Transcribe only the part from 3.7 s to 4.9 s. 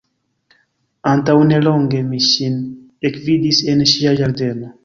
en ŝia ĝardeno.